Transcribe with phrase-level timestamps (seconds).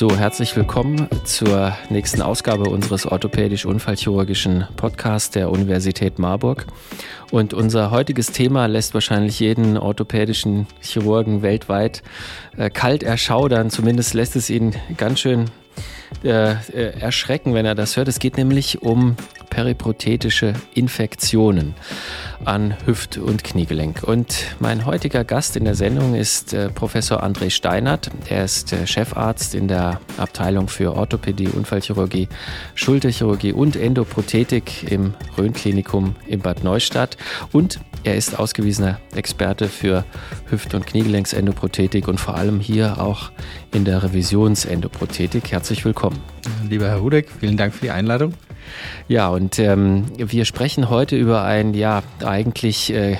[0.00, 6.64] So, herzlich willkommen zur nächsten Ausgabe unseres orthopädisch-unfallchirurgischen Podcasts der Universität Marburg.
[7.30, 12.02] Und unser heutiges Thema lässt wahrscheinlich jeden orthopädischen Chirurgen weltweit
[12.56, 13.68] äh, kalt erschaudern.
[13.68, 15.50] Zumindest lässt es ihn ganz schön
[16.24, 18.08] äh, äh, erschrecken, wenn er das hört.
[18.08, 19.16] Es geht nämlich um
[19.60, 21.74] periprothetische Infektionen
[22.46, 24.02] an Hüft- und Kniegelenk.
[24.02, 28.10] Und mein heutiger Gast in der Sendung ist äh, Professor André Steinert.
[28.30, 32.28] Er ist äh, Chefarzt in der Abteilung für Orthopädie, Unfallchirurgie,
[32.74, 37.18] Schulterchirurgie und Endoprothetik im Rhön-Klinikum in Bad Neustadt.
[37.52, 40.06] Und er ist ausgewiesener Experte für
[40.48, 43.30] Hüft- und Kniegelenksendoprothetik und vor allem hier auch
[43.74, 45.52] in der Revisionsendoprothetik.
[45.52, 46.18] Herzlich willkommen.
[46.66, 48.32] Lieber Herr Hudek, vielen Dank für die Einladung.
[49.08, 53.16] Ja, und ähm, wir sprechen heute über ein, ja, eigentlich äh,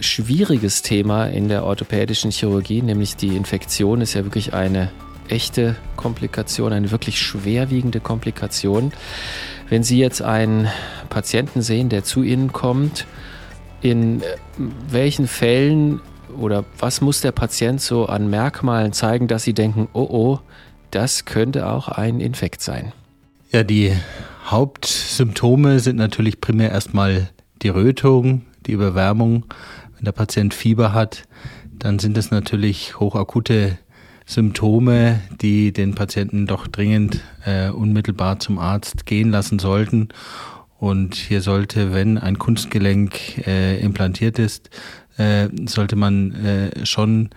[0.00, 4.90] schwieriges Thema in der orthopädischen Chirurgie, nämlich die Infektion ist ja wirklich eine
[5.28, 8.92] echte Komplikation, eine wirklich schwerwiegende Komplikation.
[9.68, 10.68] Wenn Sie jetzt einen
[11.08, 13.06] Patienten sehen, der zu Ihnen kommt,
[13.80, 14.24] in äh,
[14.88, 16.00] welchen Fällen
[16.38, 20.38] oder was muss der Patient so an Merkmalen zeigen, dass Sie denken, oh oh,
[20.90, 22.92] das könnte auch ein Infekt sein?
[23.50, 23.92] Ja, die
[24.44, 27.30] Hauptsymptome sind natürlich primär erstmal
[27.62, 29.46] die Rötung, die Überwärmung.
[29.96, 31.24] Wenn der Patient Fieber hat,
[31.78, 33.78] dann sind es natürlich hochakute
[34.26, 40.08] Symptome, die den Patienten doch dringend äh, unmittelbar zum Arzt gehen lassen sollten
[40.82, 44.68] und hier sollte, wenn ein Kunstgelenk äh, implantiert ist,
[45.16, 47.30] äh, sollte man äh, schon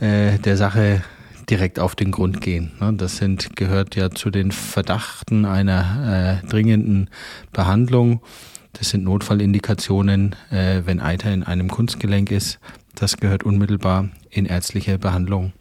[0.00, 1.04] äh, der Sache
[1.50, 2.72] direkt auf den Grund gehen.
[2.80, 2.94] Ne?
[2.94, 7.10] Das sind, gehört ja zu den Verdachten einer äh, dringenden
[7.52, 8.22] Behandlung.
[8.72, 12.60] Das sind Notfallindikationen, äh, wenn Eiter in einem Kunstgelenk ist.
[12.94, 15.52] Das gehört unmittelbar in ärztliche Behandlung.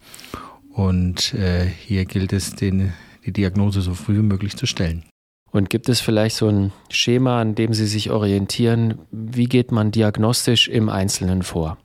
[0.71, 2.93] Und äh, hier gilt es, den,
[3.25, 5.03] die Diagnose so früh wie möglich zu stellen.
[5.51, 8.99] Und gibt es vielleicht so ein Schema, an dem Sie sich orientieren?
[9.11, 11.77] Wie geht man diagnostisch im Einzelnen vor?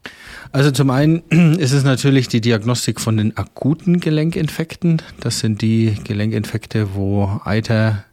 [0.52, 1.22] Also zum einen
[1.58, 5.00] ist es natürlich die Diagnostik von den akuten Gelenkinfekten.
[5.20, 8.04] Das sind die Gelenkinfekte, wo Eiter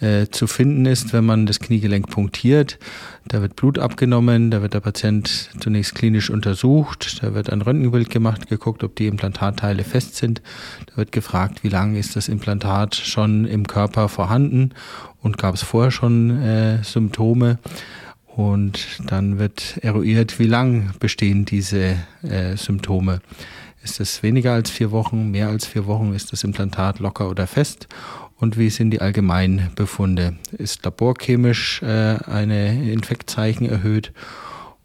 [0.00, 2.78] äh, zu finden ist, wenn man das Kniegelenk punktiert.
[3.28, 8.10] Da wird Blut abgenommen, da wird der Patient zunächst klinisch untersucht, da wird ein Röntgenbild
[8.10, 10.42] gemacht, geguckt, ob die Implantatteile fest sind.
[10.86, 14.72] Da wird gefragt, wie lange ist das Implantat schon im Körper vorhanden
[15.22, 17.58] und gab es vorher schon äh, Symptome.
[18.26, 23.20] Und dann wird eruiert, wie lang bestehen diese äh, Symptome.
[23.84, 27.46] Ist es weniger als vier Wochen, mehr als vier Wochen, ist das Implantat locker oder
[27.46, 27.86] fest?
[28.38, 30.36] Und wie sind die Allgemeinbefunde?
[30.52, 34.12] Ist laborchemisch äh, eine Infektzeichen erhöht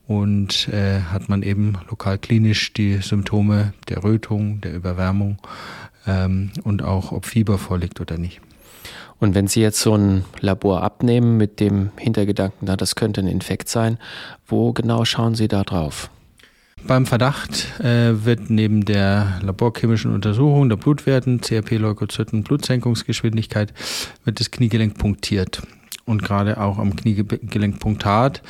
[0.08, 5.38] und äh, hat man eben lokal klinisch die Symptome der Rötung, der Überwärmung
[6.08, 8.42] ähm, und auch ob Fieber vorliegt oder nicht.
[9.20, 13.28] Und wenn Sie jetzt so ein Labor abnehmen mit dem Hintergedanken, na, das könnte ein
[13.28, 13.98] Infekt sein,
[14.48, 16.10] wo genau schauen Sie da drauf?
[16.88, 23.74] Beim Verdacht äh, wird neben der laborchemischen Untersuchung der Blutwerten, CRP, Leukozyten, Blutsenkungsgeschwindigkeit,
[24.26, 25.62] wird das Kniegelenk punktiert.
[26.06, 28.42] Und gerade auch am Kniegelenkpunktat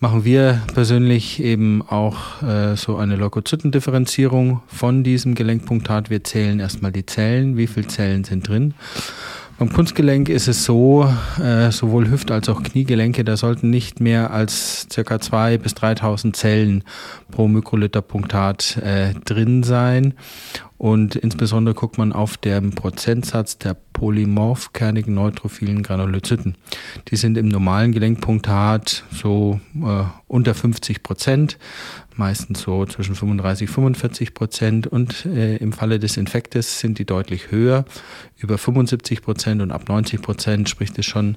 [0.00, 6.08] machen wir persönlich eben auch äh, so eine Leukozytendifferenzierung von diesem Gelenkpunktat.
[6.08, 8.74] Wir zählen erstmal die Zellen, wie viele Zellen sind drin.
[9.58, 14.30] Beim Kunstgelenk ist es so, äh, sowohl Hüft- als auch Kniegelenke, da sollten nicht mehr
[14.30, 16.84] als circa 2.000 bis 3.000 Zellen
[17.32, 20.14] pro Mikroliter Punktat äh, drin sein.
[20.76, 26.54] Und insbesondere guckt man auf den Prozentsatz der polymorphkernigen neutrophilen Granulozyten.
[27.08, 31.58] Die sind im normalen Gelenkpunktat so äh, unter 50 Prozent
[32.18, 37.04] meistens so zwischen 35 und 45 Prozent und äh, im Falle des Infektes sind die
[37.04, 37.84] deutlich höher,
[38.36, 41.36] über 75 Prozent und ab 90 Prozent spricht es schon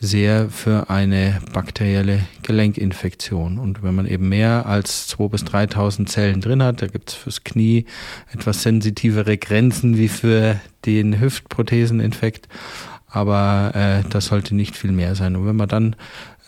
[0.00, 3.58] sehr für eine bakterielle Gelenkinfektion.
[3.58, 7.14] Und wenn man eben mehr als 2.000 bis 3.000 Zellen drin hat, da gibt es
[7.14, 7.86] fürs Knie
[8.32, 12.48] etwas sensitivere Grenzen wie für den Hüftprotheseninfekt
[13.12, 15.36] aber äh, das sollte nicht viel mehr sein.
[15.36, 15.96] Und wenn man dann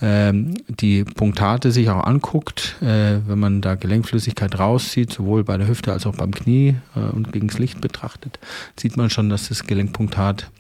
[0.01, 5.93] die Punktate sich auch anguckt, äh, wenn man da Gelenkflüssigkeit rauszieht, sowohl bei der Hüfte
[5.93, 8.39] als auch beim Knie äh, und gegen das Licht betrachtet,
[8.79, 10.51] sieht man schon, dass das Gelenkpunktat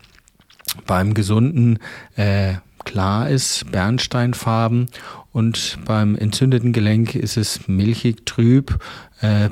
[0.87, 1.79] beim Gesunden
[2.17, 2.55] äh,
[2.85, 4.89] klar ist, bernsteinfarben
[5.33, 8.79] und beim entzündeten Gelenk ist es milchig, trüb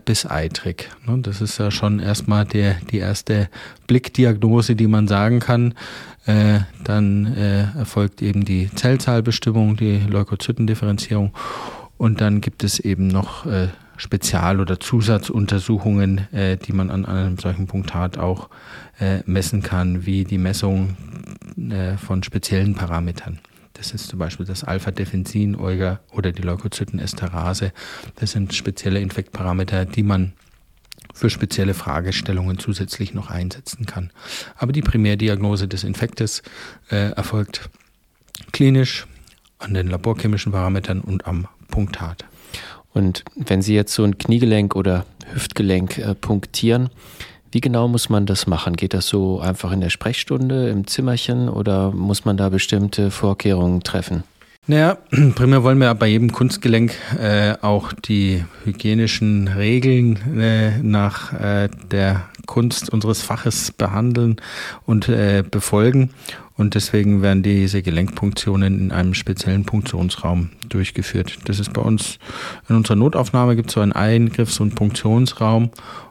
[0.05, 0.91] bis eitrig.
[1.07, 1.21] Ne?
[1.23, 3.49] Das ist ja schon erstmal der, die erste
[3.87, 5.73] Blickdiagnose, die man sagen kann.
[6.27, 11.33] Äh, dann äh, erfolgt eben die Zellzahlbestimmung, die Leukozytendifferenzierung
[11.97, 17.39] und dann gibt es eben noch äh, Spezial- oder Zusatzuntersuchungen, äh, die man an einem
[17.39, 18.49] solchen Punktat auch
[19.01, 20.97] äh, messen kann, wie die Messung
[21.57, 23.39] äh, von speziellen Parametern.
[23.75, 27.73] Das ist zum Beispiel das Alpha-Defensin oder die Leukozytenesterase.
[28.17, 30.33] Das sind spezielle Infektparameter, die man
[31.13, 34.11] für spezielle Fragestellungen zusätzlich noch einsetzen kann.
[34.57, 36.43] Aber die Primärdiagnose des Infektes
[36.91, 37.71] äh, erfolgt
[38.53, 39.07] klinisch
[39.59, 42.25] an den laborchemischen Parametern und am Punktat.
[42.93, 46.91] Und wenn Sie jetzt so ein Kniegelenk oder Hüftgelenk äh, punktieren,
[47.51, 48.77] wie genau muss man das machen?
[48.77, 53.83] Geht das so einfach in der Sprechstunde, im Zimmerchen oder muss man da bestimmte Vorkehrungen
[53.83, 54.25] treffen?
[54.69, 54.97] Naja,
[55.35, 62.29] primär wollen wir bei jedem Kunstgelenk äh, auch die hygienischen Regeln äh, nach äh, der
[62.47, 64.37] Kunst unseres Faches behandeln
[64.87, 66.11] und äh, befolgen.
[66.57, 71.39] Und deswegen werden diese Gelenkpunktionen in einem speziellen Punktionsraum durchgeführt.
[71.47, 72.21] Das ist bei uns
[72.69, 75.71] in unserer Notaufnahme gibt es so einen Eingriffs- und Punktionsraum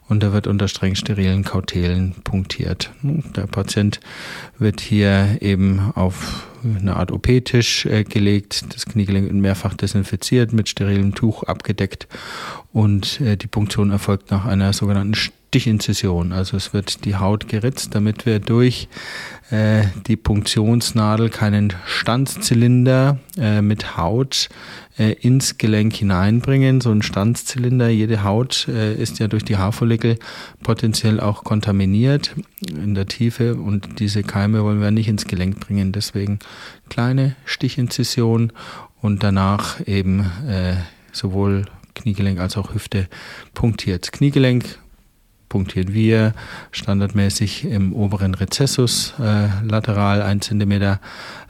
[0.09, 2.92] und der wird unter streng sterilen Kautelen punktiert.
[3.01, 4.01] Der Patient
[4.62, 11.16] wird hier eben auf eine Art OP-Tisch äh, gelegt, das Kniegelenk mehrfach desinfiziert, mit sterilem
[11.16, 12.08] Tuch abgedeckt
[12.72, 16.31] und äh, die Punktion erfolgt nach einer sogenannten Stichinzision.
[16.31, 18.88] Also es wird die Haut geritzt, damit wir durch
[19.50, 24.48] äh, die Punktionsnadel keinen Stanzzylinder äh, mit Haut
[24.98, 26.80] äh, ins Gelenk hineinbringen.
[26.80, 30.18] So ein Stanzzylinder, jede Haut äh, ist ja durch die Haarfollikel
[30.63, 32.34] potenziell auch kontaminiert
[32.69, 35.92] in der Tiefe und diese Keime wollen wir nicht ins Gelenk bringen.
[35.92, 36.39] Deswegen
[36.89, 38.51] kleine Stichinzision
[39.01, 40.75] und danach eben äh,
[41.12, 41.65] sowohl
[41.95, 43.07] Kniegelenk als auch Hüfte
[43.53, 44.12] punktiert.
[44.12, 44.80] Kniegelenk
[45.50, 46.33] punktieren wir
[46.71, 50.98] standardmäßig im oberen Rezessus äh, lateral, 1 cm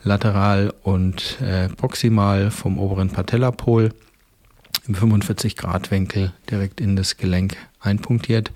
[0.03, 3.92] lateral und äh, proximal vom oberen Patellapol
[4.88, 8.51] im 45 Grad Winkel direkt in das Gelenk einpunktiert.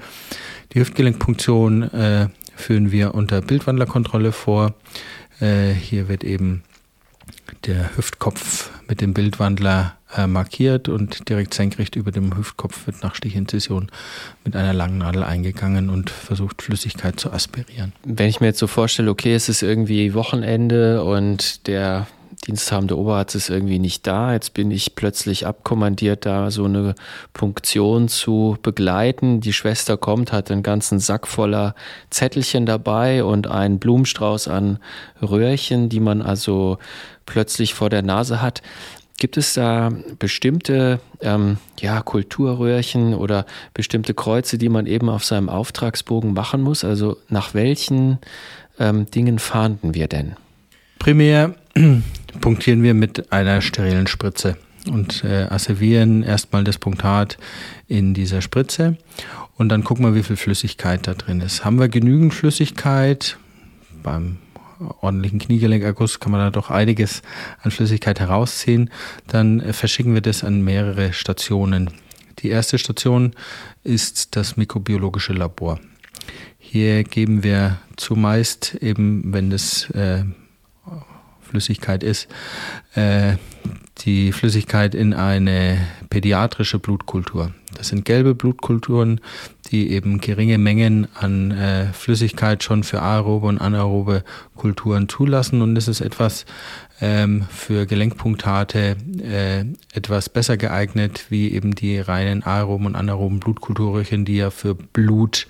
[0.74, 4.74] Die Hüftgelenkpunktion äh, führen wir unter Bildwandlerkontrolle vor.
[5.40, 6.64] Äh, hier wird eben
[7.66, 13.16] der Hüftkopf mit dem Bildwandler äh, markiert und direkt senkrecht über dem Hüftkopf wird nach
[13.16, 13.90] Stichinzision
[14.44, 17.94] mit einer langen Nadel eingegangen und versucht Flüssigkeit zu aspirieren.
[18.04, 22.08] Wenn ich mir jetzt so vorstelle, okay, es ist irgendwie Wochenende und der
[22.48, 24.34] diensthabende Oberarzt ist irgendwie nicht da.
[24.34, 26.96] Jetzt bin ich plötzlich abkommandiert, da so eine
[27.34, 29.42] Punktion zu begleiten.
[29.42, 31.76] Die Schwester kommt, hat einen ganzen Sack voller
[32.10, 34.80] Zettelchen dabei und einen Blumenstrauß an
[35.22, 36.78] Röhrchen, die man also
[37.26, 38.62] plötzlich vor der Nase hat.
[39.18, 45.48] Gibt es da bestimmte ähm, ja, Kulturröhrchen oder bestimmte Kreuze, die man eben auf seinem
[45.48, 46.84] Auftragsbogen machen muss?
[46.84, 48.20] Also nach welchen
[48.78, 50.36] ähm, Dingen fahnden wir denn?
[51.00, 51.56] Primär
[52.42, 54.58] punktieren wir mit einer sterilen Spritze
[54.90, 57.38] und äh, asservieren erstmal das Punktat
[57.88, 58.98] in dieser Spritze
[59.58, 61.64] und dann gucken wir, wie viel Flüssigkeit da drin ist.
[61.64, 63.38] Haben wir genügend Flüssigkeit?
[64.04, 64.38] Beim
[65.02, 67.22] ordentlichen Kniegelenkerguss kann man da doch einiges
[67.62, 68.90] an Flüssigkeit herausziehen.
[69.28, 71.92] Dann äh, verschicken wir das an mehrere Stationen.
[72.40, 73.34] Die erste Station
[73.84, 75.80] ist das mikrobiologische Labor.
[76.60, 80.26] Hier geben wir zumeist eben, wenn das äh,
[81.50, 82.28] Flüssigkeit ist,
[82.96, 83.34] äh,
[84.00, 85.78] die Flüssigkeit in eine
[86.10, 87.52] pädiatrische Blutkultur.
[87.78, 89.22] Das sind gelbe Blutkulturen,
[89.72, 94.24] die eben geringe Mengen an äh, Flüssigkeit schon für aerobe und anaerobe
[94.56, 95.62] Kulturen zulassen.
[95.62, 96.46] Und das ist etwas
[97.02, 104.26] ähm, für Gelenkpunktate äh, etwas besser geeignet, wie eben die reinen aeroben und anaeroben Blutkulturröhrchen,
[104.26, 105.48] die ja für Blut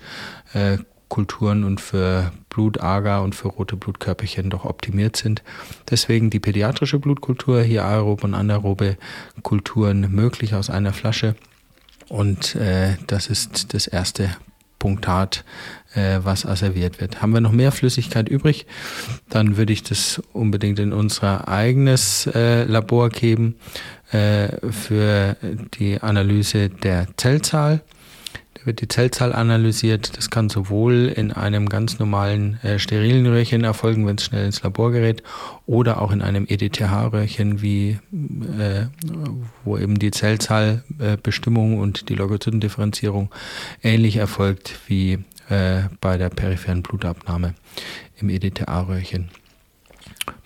[0.54, 5.42] äh, Kulturen und für Blutager und für rote Blutkörperchen doch optimiert sind.
[5.90, 8.96] Deswegen die pädiatrische Blutkultur, hier aerobe und anaerobe
[9.42, 11.36] Kulturen möglich aus einer Flasche.
[12.08, 14.36] Und äh, das ist das erste
[14.78, 15.44] Punktat,
[15.94, 17.22] äh, was asserviert wird.
[17.22, 18.66] Haben wir noch mehr Flüssigkeit übrig,
[19.28, 23.56] dann würde ich das unbedingt in unser eigenes äh, Labor geben
[24.12, 25.36] äh, für
[25.78, 27.82] die Analyse der Zellzahl
[28.66, 30.16] wird die Zellzahl analysiert.
[30.16, 34.62] Das kann sowohl in einem ganz normalen äh, sterilen Röhrchen erfolgen, wenn es schnell ins
[34.62, 35.22] Labor gerät,
[35.66, 37.98] oder auch in einem EDTH-Röhrchen, wie
[38.58, 38.86] äh,
[39.64, 43.30] wo eben die Zellzahlbestimmung äh, und die Leukozytendifferenzierung
[43.82, 45.18] ähnlich erfolgt wie
[45.48, 47.54] äh, bei der peripheren Blutabnahme
[48.18, 49.30] im EDTA-Röhrchen.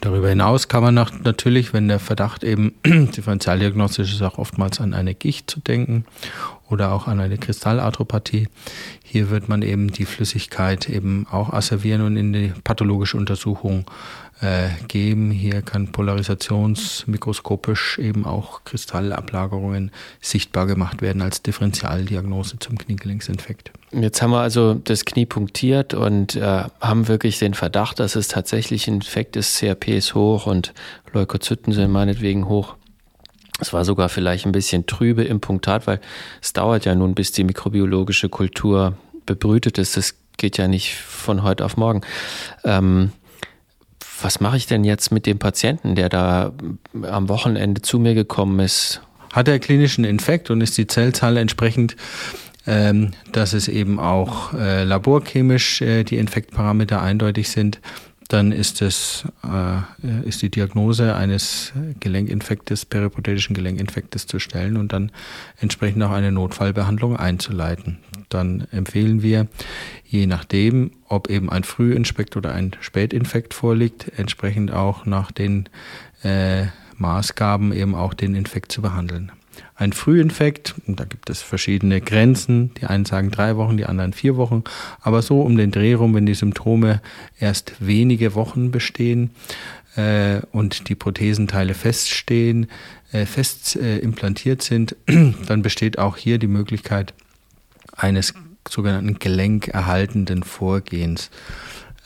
[0.00, 5.14] Darüber hinaus kann man natürlich, wenn der Verdacht eben differentialdiagnostisch ist, auch oftmals an eine
[5.14, 6.04] Gicht zu denken
[6.70, 8.48] oder auch an eine Kristallarthropathie.
[9.04, 13.84] Hier wird man eben die Flüssigkeit eben auch asservieren und in die pathologische Untersuchung
[14.40, 15.30] äh, geben.
[15.30, 23.70] Hier kann polarisationsmikroskopisch eben auch Kristallablagerungen sichtbar gemacht werden als Differentialdiagnose zum Kniegelenksinfekt.
[23.92, 28.28] Jetzt haben wir also das Knie punktiert und äh, haben wirklich den Verdacht, dass es
[28.28, 29.58] tatsächlich ein Infekt ist.
[29.58, 30.72] CRP ist hoch und
[31.12, 32.76] Leukozyten sind meinetwegen hoch.
[33.60, 36.00] Es war sogar vielleicht ein bisschen trübe im Punktat, weil
[36.40, 38.94] es dauert ja nun, bis die mikrobiologische Kultur
[39.26, 39.96] bebrütet ist.
[39.96, 42.00] Das geht ja nicht von heute auf morgen.
[42.64, 43.12] Ähm,
[44.22, 46.52] was mache ich denn jetzt mit dem Patienten, der da
[47.02, 49.02] am Wochenende zu mir gekommen ist?
[49.32, 51.96] Hat er klinischen Infekt und ist die Zellzahl entsprechend,
[52.66, 57.80] ähm, dass es eben auch äh, laborchemisch äh, die Infektparameter eindeutig sind,
[58.30, 65.10] dann ist es äh, ist die Diagnose eines Gelenkinfektes, periprothetischen Gelenkinfektes zu stellen und dann
[65.58, 67.98] entsprechend auch eine Notfallbehandlung einzuleiten.
[68.28, 69.48] Dann empfehlen wir,
[70.06, 75.68] je nachdem, ob eben ein Frühinfekt oder ein Spätinfekt vorliegt, entsprechend auch nach den
[76.22, 76.66] äh,
[76.98, 79.32] Maßgaben eben auch den Infekt zu behandeln
[79.80, 80.74] ein Frühinfekt.
[80.86, 82.72] Und da gibt es verschiedene Grenzen.
[82.74, 84.62] Die einen sagen drei Wochen, die anderen vier Wochen.
[85.00, 87.00] Aber so um den Dreh rum, wenn die Symptome
[87.38, 89.30] erst wenige Wochen bestehen
[89.96, 92.66] äh, und die Prothesenteile feststehen,
[93.12, 97.14] äh, fest äh, implantiert sind, dann besteht auch hier die Möglichkeit
[97.96, 98.34] eines
[98.68, 101.30] sogenannten gelenkerhaltenden Vorgehens.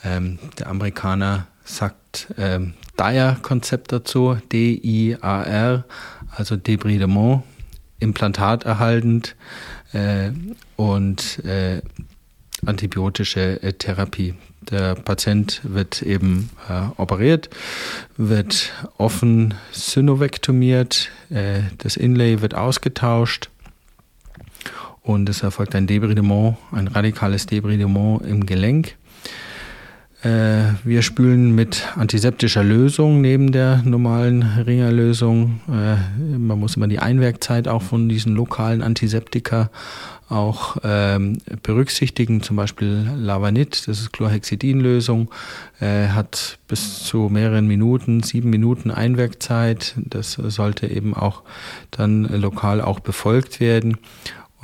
[0.04, 5.84] Ähm, der Amerikaner sagt ähm, DIAR-Konzept dazu, D-I-A-R,
[6.30, 7.42] also Debridement
[8.04, 9.34] implantaterhaltend
[9.92, 10.30] äh,
[10.76, 11.82] und äh,
[12.64, 14.34] antibiotische äh, Therapie.
[14.70, 17.50] Der Patient wird eben äh, operiert,
[18.16, 23.50] wird offen synovektomiert, äh, das Inlay wird ausgetauscht
[25.02, 28.96] und es erfolgt ein Debridement, ein radikales Debridement im Gelenk.
[30.24, 35.60] Äh, wir spülen mit antiseptischer Lösung neben der normalen Ringerlösung.
[35.68, 39.70] Äh, man muss immer die Einwirkzeit auch von diesen lokalen Antiseptika
[40.30, 45.30] auch ähm, berücksichtigen, zum Beispiel Lavanit, das ist Chlorhexidinlösung,
[45.80, 49.94] äh, hat bis zu mehreren Minuten, sieben Minuten Einwirkzeit.
[49.96, 51.42] Das sollte eben auch
[51.90, 53.98] dann lokal auch befolgt werden.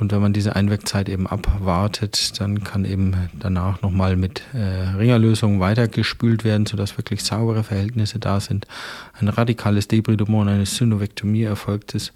[0.01, 5.59] Und wenn man diese Einwirkzeit eben abwartet, dann kann eben danach nochmal mit äh, Ringerlösung
[5.59, 8.65] weitergespült werden, sodass wirklich saubere Verhältnisse da sind.
[9.13, 12.13] Ein radikales Debridement, eine Synovektomie erfolgt ist.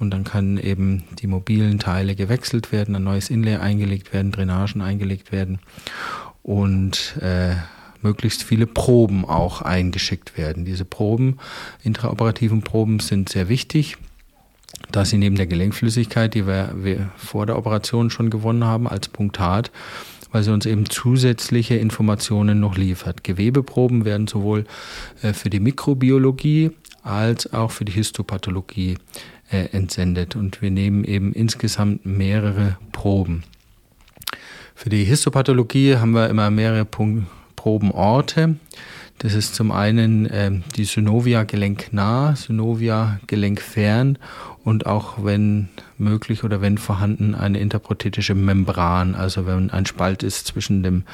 [0.00, 4.82] Und dann kann eben die mobilen Teile gewechselt werden, ein neues Inlay eingelegt werden, Drainagen
[4.82, 5.60] eingelegt werden
[6.42, 7.54] und äh,
[8.02, 10.64] möglichst viele Proben auch eingeschickt werden.
[10.64, 11.38] Diese Proben,
[11.84, 13.98] intraoperativen Proben, sind sehr wichtig
[14.90, 19.08] da sie neben der Gelenkflüssigkeit, die wir, wir vor der Operation schon gewonnen haben, als
[19.08, 19.70] Punktat,
[20.32, 23.24] weil sie uns eben zusätzliche Informationen noch liefert.
[23.24, 24.64] Gewebeproben werden sowohl
[25.22, 26.70] äh, für die Mikrobiologie
[27.02, 28.96] als auch für die Histopathologie
[29.50, 33.44] äh, entsendet und wir nehmen eben insgesamt mehrere Proben.
[34.74, 36.86] Für die Histopathologie haben wir immer mehrere
[37.56, 38.56] Probenorte.
[39.20, 44.16] Das ist zum einen äh, die Synovia gelenknah, Synovia gelenkfern
[44.64, 50.46] und auch wenn möglich oder wenn vorhanden eine interprothetische Membran, also wenn ein Spalt ist
[50.46, 51.04] zwischen dem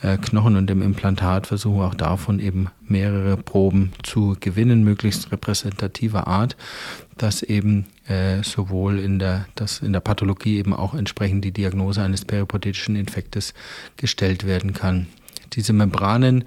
[0.00, 6.28] äh, Knochen und dem Implantat, versuchen auch davon eben mehrere Proben zu gewinnen, möglichst repräsentativer
[6.28, 6.56] Art,
[7.18, 12.00] dass eben äh, sowohl in der, dass in der Pathologie eben auch entsprechend die Diagnose
[12.00, 13.52] eines peripothetischen Infektes
[13.98, 15.08] gestellt werden kann.
[15.52, 16.44] Diese Membranen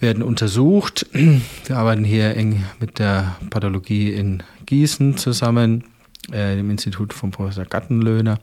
[0.00, 1.06] werden untersucht.
[1.12, 5.84] Wir arbeiten hier eng mit der Pathologie in Gießen zusammen,
[6.32, 8.38] äh, dem Institut von Professor Gattenlöhner.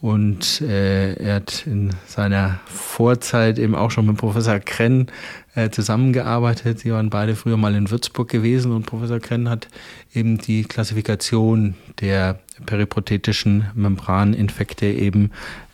[0.00, 5.06] Und äh, er hat in seiner Vorzeit eben auch schon mit Professor Krenn
[5.54, 6.80] äh, zusammengearbeitet.
[6.80, 9.68] Sie waren beide früher mal in Würzburg gewesen und Professor Krenn hat
[10.14, 15.30] eben die Klassifikation der periprothetischen Membraninfekte eben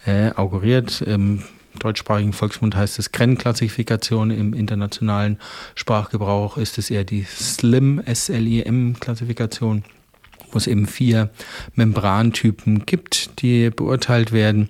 [0.06, 1.02] äh, auguriert.
[1.06, 1.42] Ähm,
[1.82, 5.38] deutschsprachigen Volksmund heißt es Krenn-Klassifikation, im internationalen
[5.74, 9.84] Sprachgebrauch ist es eher die SLIM, S-L-I-M-Klassifikation
[10.52, 11.30] wo es eben vier
[11.74, 14.68] Membrantypen gibt, die beurteilt werden.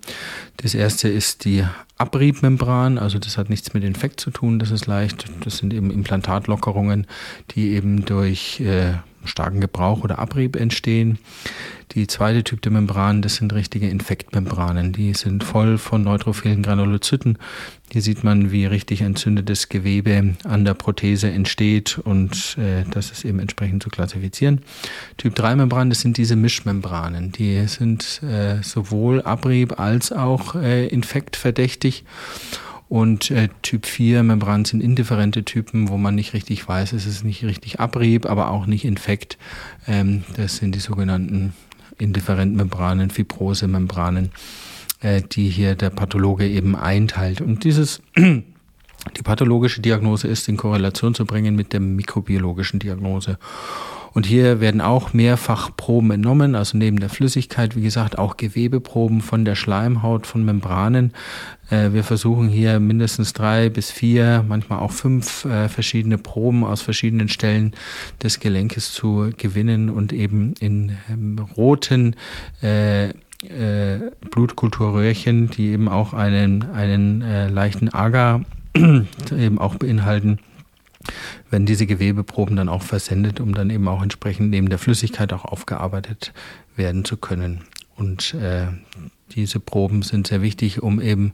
[0.58, 1.64] Das erste ist die
[1.98, 5.26] Abriebmembran, also das hat nichts mit Infekt zu tun, das ist leicht.
[5.44, 7.06] Das sind eben Implantatlockerungen,
[7.50, 11.18] die eben durch äh, starken Gebrauch oder Abrieb entstehen.
[11.94, 14.92] Die zweite Typ der Membran, das sind richtige Infektmembranen.
[14.92, 17.36] Die sind voll von neutrophilen Granulozyten.
[17.90, 23.26] Hier sieht man, wie richtig entzündetes Gewebe an der Prothese entsteht und äh, das ist
[23.26, 24.62] eben entsprechend zu klassifizieren.
[25.18, 27.32] Typ 3 Membran, das sind diese Mischmembranen.
[27.32, 32.04] Die sind äh, sowohl Abrieb als auch äh, infektverdächtig.
[32.92, 37.24] Und äh, Typ 4 Membran sind indifferente Typen, wo man nicht richtig weiß, es ist
[37.24, 39.38] nicht richtig Abrieb, aber auch nicht Infekt.
[39.88, 41.54] Ähm, das sind die sogenannten
[41.96, 44.30] Indifferentmembranen, Fibrose-Membranen,
[45.00, 47.40] äh, die hier der Pathologe eben einteilt.
[47.40, 53.38] Und dieses die pathologische Diagnose ist in Korrelation zu bringen mit der mikrobiologischen Diagnose.
[54.12, 59.22] Und hier werden auch mehrfach Proben entnommen, also neben der Flüssigkeit, wie gesagt, auch Gewebeproben
[59.22, 61.12] von der Schleimhaut, von Membranen.
[61.70, 66.82] Äh, wir versuchen hier mindestens drei bis vier, manchmal auch fünf äh, verschiedene Proben aus
[66.82, 67.72] verschiedenen Stellen
[68.22, 72.16] des Gelenkes zu gewinnen und eben in ähm, roten
[72.60, 73.08] äh,
[74.30, 78.42] Blutkulturröhrchen, die eben auch einen, einen leichten Agar
[78.76, 80.38] eben auch beinhalten,
[81.52, 85.44] werden diese Gewebeproben dann auch versendet, um dann eben auch entsprechend neben der Flüssigkeit auch
[85.44, 86.32] aufgearbeitet
[86.74, 87.64] werden zu können.
[87.96, 88.66] Und äh,
[89.34, 91.32] diese Proben sind sehr wichtig, um eben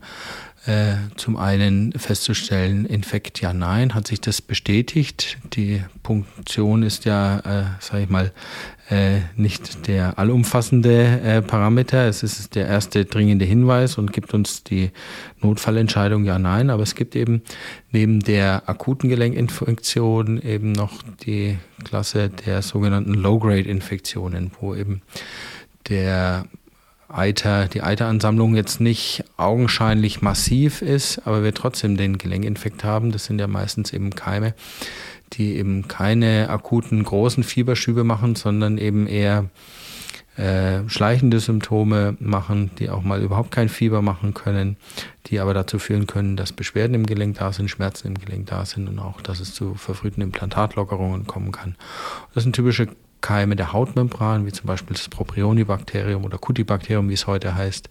[0.65, 5.37] äh, zum einen festzustellen, Infekt ja, nein, hat sich das bestätigt.
[5.53, 8.31] Die Punktion ist ja, äh, sage ich mal,
[8.89, 12.07] äh, nicht der allumfassende äh, Parameter.
[12.07, 14.91] Es ist der erste dringende Hinweis und gibt uns die
[15.41, 16.69] Notfallentscheidung ja, nein.
[16.69, 17.41] Aber es gibt eben
[17.91, 25.01] neben der akuten Gelenkinfektion eben noch die Klasse der sogenannten Low-Grade-Infektionen, wo eben
[25.89, 26.45] der
[27.07, 33.11] Eiter, die Eiteransammlung jetzt nicht augenscheinlich massiv ist, aber wir trotzdem den Gelenkinfekt haben.
[33.11, 34.53] Das sind ja meistens eben Keime,
[35.33, 39.45] die eben keine akuten großen Fieberschübe machen, sondern eben eher
[40.37, 44.77] äh, schleichende Symptome machen, die auch mal überhaupt kein Fieber machen können,
[45.25, 48.65] die aber dazu führen können, dass Beschwerden im Gelenk da sind, Schmerzen im Gelenk da
[48.65, 51.75] sind und auch, dass es zu verfrühten Implantatlockerungen kommen kann.
[52.35, 52.87] Das sind typische
[53.21, 57.89] Keime der Hautmembran, wie zum Beispiel das Propionibakterium oder Cutibakterium, wie es heute heißt,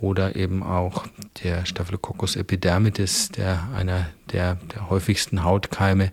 [0.00, 1.06] oder eben auch
[1.42, 6.10] der Staphylococcus epidermidis, der einer der, der häufigsten Hautkeime,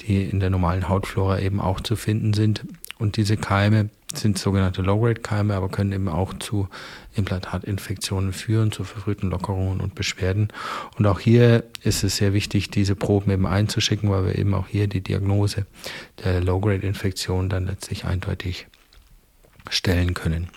[0.00, 2.64] die in der normalen Hautflora eben auch zu finden sind.
[2.98, 6.68] Und diese Keime sind sogenannte Low-Grade-Keime, aber können eben auch zu
[7.16, 10.48] Implantatinfektionen führen, zu verfrühten Lockerungen und Beschwerden.
[10.96, 14.68] Und auch hier ist es sehr wichtig, diese Proben eben einzuschicken, weil wir eben auch
[14.68, 15.66] hier die Diagnose
[16.24, 18.66] der Low-Grade-Infektion dann letztlich eindeutig
[19.70, 20.48] stellen können.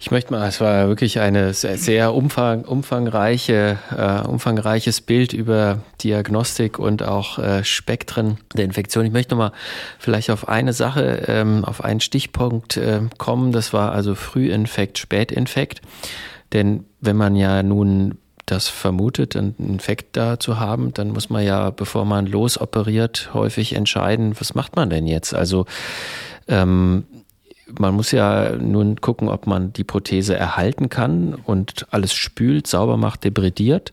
[0.00, 5.78] Ich möchte mal, es war wirklich ein sehr, sehr umfang, umfangreiche, äh, umfangreiches Bild über
[6.02, 9.06] Diagnostik und auch äh, Spektren der Infektion.
[9.06, 9.52] Ich möchte noch mal
[9.98, 13.52] vielleicht auf eine Sache, ähm, auf einen Stichpunkt äh, kommen.
[13.52, 15.80] Das war also Frühinfekt, Spätinfekt.
[16.52, 21.44] Denn wenn man ja nun das vermutet, einen Infekt da zu haben, dann muss man
[21.44, 25.34] ja, bevor man losoperiert, häufig entscheiden, was macht man denn jetzt?
[25.34, 25.64] Also
[26.46, 27.04] ähm,
[27.78, 32.96] man muss ja nun gucken, ob man die Prothese erhalten kann und alles spült, sauber
[32.96, 33.92] macht, debridiert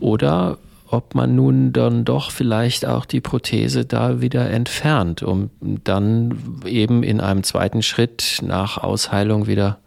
[0.00, 6.62] oder ob man nun dann doch vielleicht auch die Prothese da wieder entfernt, um dann
[6.66, 9.78] eben in einem zweiten Schritt nach Ausheilung wieder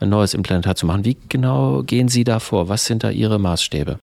[0.00, 1.04] ein neues Implantat zu machen.
[1.04, 2.68] Wie genau gehen Sie da vor?
[2.68, 3.98] Was sind da Ihre Maßstäbe?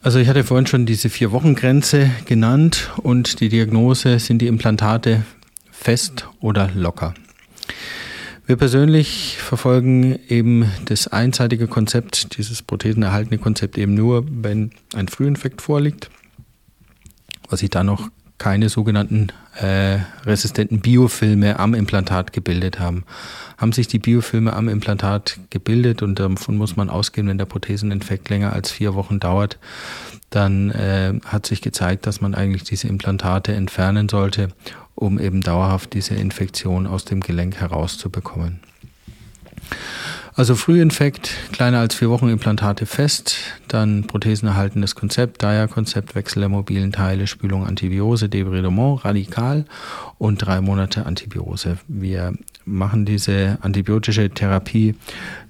[0.00, 5.22] Also ich hatte vorhin schon diese Vier-Wochen-Grenze genannt und die Diagnose sind die Implantate
[5.70, 7.14] fest oder locker.
[8.44, 15.62] Wir persönlich verfolgen eben das einseitige Konzept, dieses prothesenerhaltene Konzept eben nur, wenn ein Frühinfekt
[15.62, 16.10] vorliegt,
[17.48, 19.28] was sich da noch keine sogenannten
[19.60, 23.04] äh, resistenten Biofilme am Implantat gebildet haben.
[23.56, 28.28] Haben sich die Biofilme am Implantat gebildet und davon muss man ausgehen, wenn der Protheseninfekt
[28.28, 29.58] länger als vier Wochen dauert,
[30.30, 34.48] dann äh, hat sich gezeigt, dass man eigentlich diese Implantate entfernen sollte
[34.94, 38.60] um eben dauerhaft diese Infektion aus dem Gelenk herauszubekommen.
[40.34, 43.36] Also Frühinfekt, kleiner als vier Wochen Implantate fest,
[43.68, 49.66] dann prothesenerhaltendes Konzept, DIA-Konzept, Wechsel der mobilen Teile, Spülung, Antibiose, Debridement, radikal
[50.16, 51.76] und drei Monate Antibiose.
[51.86, 52.32] Wir
[52.64, 54.94] machen diese antibiotische Therapie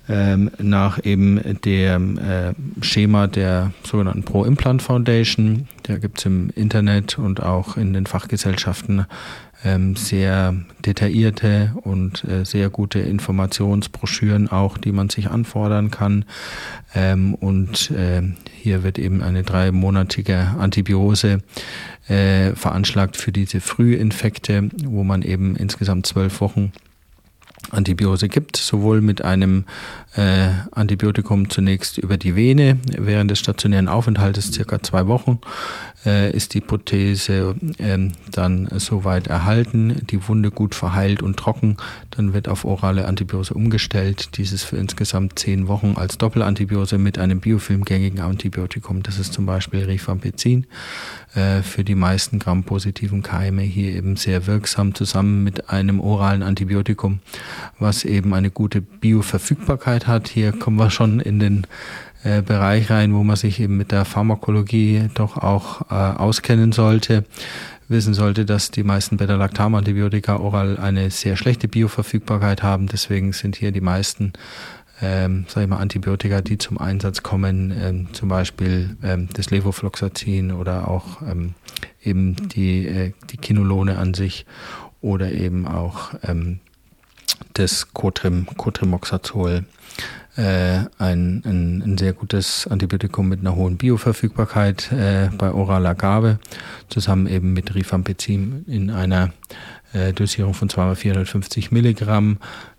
[0.09, 5.69] ähm, nach eben dem äh, Schema der sogenannten Pro-Implant Foundation.
[5.85, 9.07] Da gibt es im Internet und auch in den Fachgesellschaften
[9.65, 16.25] ähm, sehr detaillierte und äh, sehr gute Informationsbroschüren auch, die man sich anfordern kann.
[16.95, 18.23] Ähm, und äh,
[18.61, 21.39] hier wird eben eine dreimonatige Antibiose
[22.09, 26.73] äh, veranschlagt für diese Frühinfekte, wo man eben insgesamt zwölf Wochen
[27.73, 29.65] Antibiose gibt, sowohl mit einem
[30.15, 35.41] äh, Antibiotikum zunächst über die Vene während des stationären Aufenthaltes circa zwei Wochen
[36.05, 37.99] ist die Prothese äh,
[38.31, 41.77] dann soweit erhalten, die Wunde gut verheilt und trocken,
[42.11, 47.41] dann wird auf orale Antibiose umgestellt, dieses für insgesamt zehn Wochen als Doppelantibiose mit einem
[47.41, 50.67] biofilmgängigen Antibiotikum, das ist zum Beispiel Rifampicin,
[51.35, 57.21] äh, für die meisten grampositiven Keime hier eben sehr wirksam zusammen mit einem oralen Antibiotikum,
[57.79, 60.29] was eben eine gute Bioverfügbarkeit hat.
[60.29, 61.67] Hier kommen wir schon in den
[62.25, 67.25] äh, Bereich rein, wo man sich eben mit der Pharmakologie doch auch äh, auskennen sollte
[67.89, 72.87] wissen sollte, dass die meisten Beta-Lactam-Antibiotika oral eine sehr schlechte Bioverfügbarkeit haben.
[72.87, 74.33] Deswegen sind hier die meisten
[75.03, 80.53] ähm, sag ich mal, Antibiotika, die zum Einsatz kommen, ähm, zum Beispiel ähm, das Levofloxacin
[80.53, 81.55] oder auch ähm,
[82.03, 84.47] eben die, äh, die Kinolone an sich
[85.01, 86.61] oder eben auch ähm,
[87.55, 89.65] das Cotrim, Cotrimoxazol
[90.37, 96.39] ein, ein, ein, sehr gutes Antibiotikum mit einer hohen Bioverfügbarkeit äh, bei oraler Gabe,
[96.89, 99.33] zusammen eben mit Rifampicin in einer
[99.93, 102.39] äh, Dosierung von 2x450 Milligramm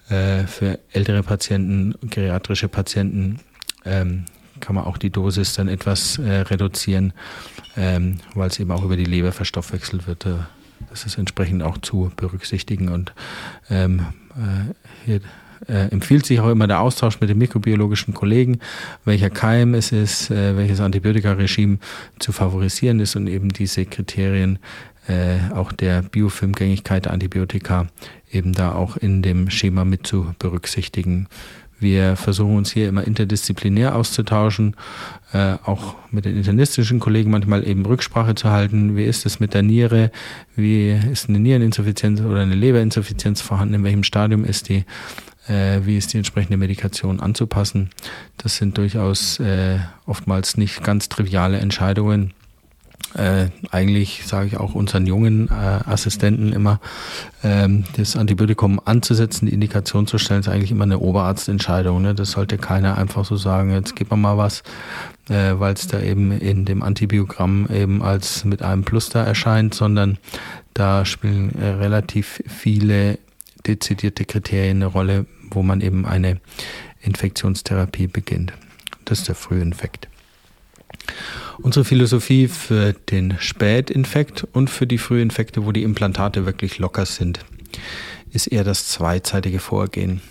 [0.09, 3.39] äh, für ältere Patienten, geriatrische Patienten.
[3.85, 4.25] Ähm,
[4.59, 7.13] kann man auch die Dosis dann etwas äh, reduzieren,
[7.75, 10.25] ähm, weil es eben auch über die Leber verstoffwechselt wird.
[10.25, 10.35] Äh,
[10.89, 13.13] das ist entsprechend auch zu berücksichtigen und
[13.69, 14.05] ähm,
[15.05, 15.21] hier
[15.67, 18.59] äh, empfiehlt sich auch immer der Austausch mit den mikrobiologischen Kollegen,
[19.05, 21.79] welcher Keim es ist, äh, welches Antibiotikaregime
[22.19, 24.59] zu favorisieren ist und eben diese Kriterien
[25.07, 27.87] äh, auch der Biofilmgängigkeit der Antibiotika
[28.31, 31.27] eben da auch in dem Schema mit zu berücksichtigen.
[31.79, 34.77] Wir versuchen uns hier immer interdisziplinär auszutauschen,
[35.33, 38.95] äh, auch mit den internistischen Kollegen manchmal eben Rücksprache zu halten.
[38.95, 40.09] Wie ist es mit der Niere?
[40.55, 43.73] Wie ist eine Niereninsuffizienz oder eine Leberinsuffizienz vorhanden?
[43.73, 44.85] In welchem Stadium ist die?
[45.47, 47.89] Äh, wie ist die entsprechende Medikation anzupassen.
[48.37, 52.33] Das sind durchaus äh, oftmals nicht ganz triviale Entscheidungen.
[53.15, 56.79] Äh, eigentlich sage ich auch unseren jungen äh, Assistenten immer,
[57.43, 62.01] ähm, das Antibiotikum anzusetzen, die Indikation zu stellen, ist eigentlich immer eine Oberarztentscheidung.
[62.01, 62.15] Ne?
[62.15, 64.63] Das sollte keiner einfach so sagen, jetzt gib mir mal was,
[65.29, 69.75] äh, weil es da eben in dem Antibiogramm eben als mit einem Plus da erscheint,
[69.75, 70.17] sondern
[70.73, 73.19] da spielen äh, relativ viele
[73.65, 76.39] dezidierte Kriterien eine Rolle, wo man eben eine
[77.01, 78.53] Infektionstherapie beginnt.
[79.05, 80.07] Das ist der Frühinfekt.
[81.59, 87.39] Unsere Philosophie für den Spätinfekt und für die Frühinfekte, wo die Implantate wirklich locker sind,
[88.31, 90.21] ist eher das zweizeitige Vorgehen.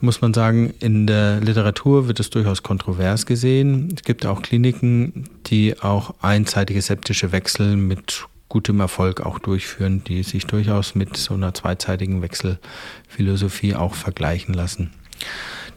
[0.00, 3.92] Muss man sagen, in der Literatur wird es durchaus kontrovers gesehen.
[3.96, 10.22] Es gibt auch Kliniken, die auch einseitige septische Wechsel mit gutem Erfolg auch durchführen, die
[10.22, 14.92] sich durchaus mit so einer zweizeitigen Wechselphilosophie auch vergleichen lassen.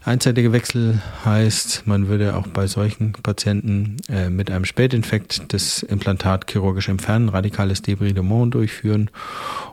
[0.06, 6.50] Einseitige Wechsel heißt, man würde auch bei solchen Patienten äh, mit einem Spätinfekt das Implantat
[6.50, 9.12] chirurgisch entfernen, radikales Debridement durchführen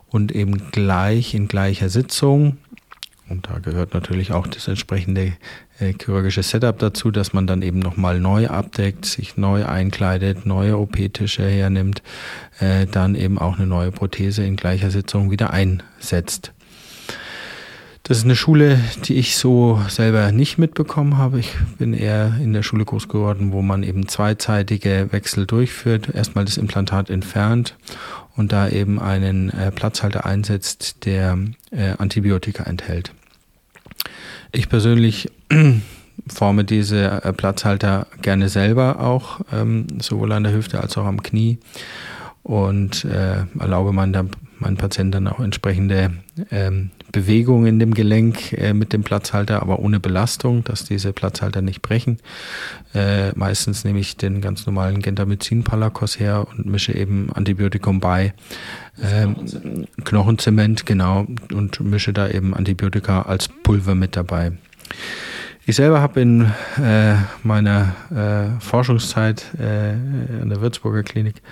[0.08, 2.58] und eben gleich in gleicher Sitzung
[3.28, 5.32] und da gehört natürlich auch das entsprechende
[5.78, 10.78] äh, chirurgische Setup dazu, dass man dann eben nochmal neu abdeckt, sich neu einkleidet, neue
[10.78, 12.02] OP-Tische hernimmt,
[12.60, 16.52] äh, dann eben auch eine neue Prothese in gleicher Sitzung wieder einsetzt.
[18.08, 21.40] Das ist eine Schule, die ich so selber nicht mitbekommen habe.
[21.40, 26.14] Ich bin eher in der Schule groß geworden, wo man eben zweizeitige Wechsel durchführt.
[26.14, 27.74] Erstmal das Implantat entfernt
[28.36, 31.36] und da eben einen äh, Platzhalter einsetzt, der
[31.72, 33.12] äh, Antibiotika enthält.
[34.56, 35.30] Ich persönlich
[36.28, 41.22] forme diese äh, Platzhalter gerne selber auch, ähm, sowohl an der Hüfte als auch am
[41.22, 41.58] Knie.
[42.42, 44.14] Und äh, erlaube man
[44.56, 46.12] dann, meinen Patienten dann auch entsprechende
[46.50, 51.62] ähm, Bewegungen in dem Gelenk äh, mit dem Platzhalter, aber ohne Belastung, dass diese Platzhalter
[51.62, 52.18] nicht brechen.
[52.94, 58.34] Äh, meistens nehme ich den ganz normalen Gentamicin-Palakos her und mische eben Antibiotikum bei.
[59.02, 64.52] Ähm, Knochenzement, genau, und mische da eben Antibiotika als Pulver mit dabei.
[65.68, 69.94] Ich selber habe in äh, meiner äh, Forschungszeit äh,
[70.40, 71.42] an der Würzburger Klinik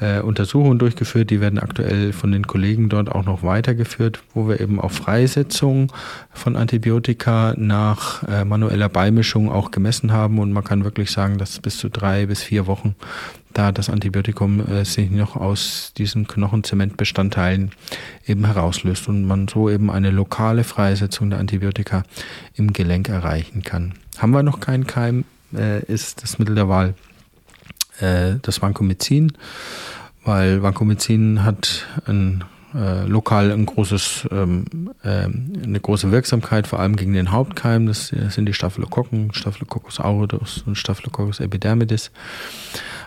[0.00, 1.30] äh, Untersuchungen durchgeführt.
[1.30, 5.92] Die werden aktuell von den Kollegen dort auch noch weitergeführt, wo wir eben auch Freisetzung
[6.32, 10.38] von Antibiotika nach äh, manueller Beimischung auch gemessen haben.
[10.38, 12.94] Und man kann wirklich sagen, dass bis zu drei bis vier Wochen
[13.58, 17.72] da das Antibiotikum äh, sich noch aus diesen Knochenzementbestandteilen
[18.26, 22.04] eben herauslöst und man so eben eine lokale Freisetzung der Antibiotika
[22.54, 23.94] im Gelenk erreichen kann.
[24.16, 26.94] Haben wir noch keinen Keim, äh, ist das Mittel der Wahl
[27.98, 29.32] äh, das Vancomycin,
[30.24, 35.24] weil Vancomycin hat ein äh, lokal ein großes, ähm, äh,
[35.64, 37.86] eine große Wirksamkeit, vor allem gegen den Hauptkeim.
[37.86, 42.10] Das, das sind die Staphylokokken, Staphylococcus aureus und Staphylococcus epidermidis.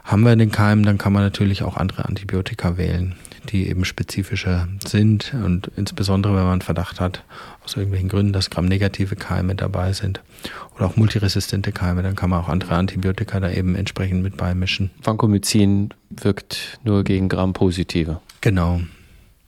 [0.03, 3.15] Haben wir den Keim, dann kann man natürlich auch andere Antibiotika wählen,
[3.49, 7.23] die eben spezifischer sind und insbesondere wenn man Verdacht hat,
[7.63, 10.21] aus irgendwelchen Gründen, dass gramnegative Keime dabei sind
[10.75, 14.89] oder auch multiresistente Keime, dann kann man auch andere Antibiotika da eben entsprechend mit beimischen.
[15.03, 18.19] Vancomycin wirkt nur gegen Gram-positive.
[18.41, 18.81] Genau,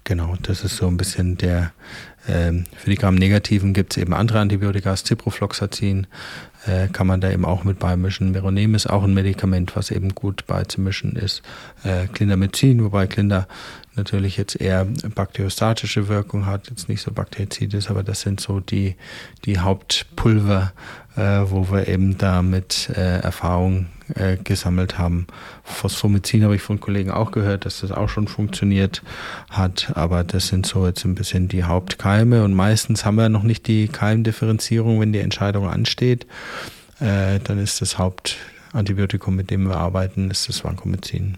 [0.04, 0.36] genau.
[0.42, 1.72] Das ist so ein bisschen der,
[2.28, 6.08] ähm, für die Gram-negativen gibt es eben andere Antibiotika, Ciprofloxacin,
[6.66, 8.34] äh, kann man da eben auch mit beimischen.
[8.34, 11.42] Veronem ist auch ein Medikament, was eben gut beizumischen ist.
[11.84, 13.48] Äh, Clindamycin, wobei Clinder
[13.96, 18.60] natürlich jetzt eher bakteriostatische Wirkung hat, jetzt nicht so bakterizid ist, aber das sind so
[18.60, 18.96] die,
[19.46, 20.74] die Hauptpulver,
[21.16, 25.28] äh, wo wir eben damit äh, Erfahrung äh, gesammelt haben.
[25.63, 29.02] Phosphomycin habe ich von Kollegen auch gehört, dass das auch schon funktioniert
[29.49, 33.43] hat, aber das sind so jetzt ein bisschen die Hauptkeime und meistens haben wir noch
[33.43, 36.26] nicht die Keimdifferenzierung, wenn die Entscheidung ansteht.
[36.99, 41.38] Äh, dann ist das Hauptantibiotikum, mit dem wir arbeiten, ist das Vancomycin.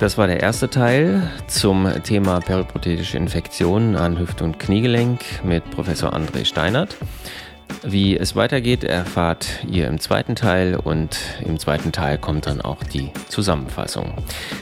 [0.00, 6.14] Das war der erste Teil zum Thema periprothetische Infektionen an Hüft- und Kniegelenk mit Professor
[6.14, 6.96] André Steinert.
[7.82, 12.82] Wie es weitergeht, erfahrt ihr im zweiten Teil und im zweiten Teil kommt dann auch
[12.82, 14.14] die Zusammenfassung.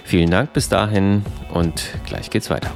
[0.03, 1.25] Vielen Dank bis dahin
[1.55, 2.73] und gleich geht's weiter.